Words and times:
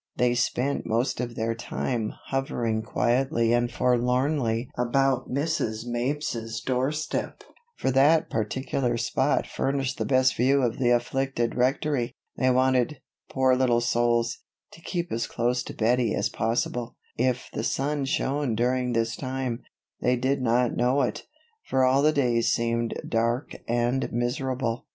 They 0.17 0.33
spent 0.33 0.83
most 0.87 1.19
of 1.19 1.35
their 1.35 1.53
time 1.53 2.11
hovering 2.29 2.81
quietly 2.81 3.53
and 3.53 3.71
forlornly 3.71 4.67
about 4.75 5.29
Mrs. 5.29 5.85
Mapes's 5.85 6.59
doorstep, 6.59 7.43
for 7.77 7.91
that 7.91 8.27
particular 8.31 8.97
spot 8.97 9.45
furnished 9.45 9.99
the 9.99 10.05
best 10.05 10.35
view 10.35 10.63
of 10.63 10.79
the 10.79 10.89
afflicted 10.89 11.53
Rectory. 11.53 12.15
They 12.35 12.49
wanted, 12.49 12.97
poor 13.29 13.55
little 13.55 13.79
souls, 13.79 14.39
to 14.71 14.81
keep 14.81 15.11
as 15.11 15.27
close 15.27 15.61
to 15.65 15.73
Bettie 15.75 16.15
as 16.15 16.29
possible. 16.29 16.95
If 17.15 17.51
the 17.53 17.63
sun 17.63 18.05
shone 18.05 18.55
during 18.55 18.93
this 18.93 19.15
time, 19.15 19.61
they 20.01 20.15
did 20.15 20.41
not 20.41 20.75
know 20.75 21.03
it; 21.03 21.27
for 21.69 21.83
all 21.83 22.01
the 22.01 22.11
days 22.11 22.51
seemed 22.51 22.99
dark 23.07 23.51
and 23.67 24.11
miserable. 24.11 24.87